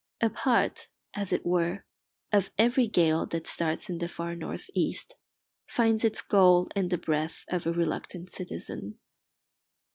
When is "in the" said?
3.87-4.07, 6.75-6.97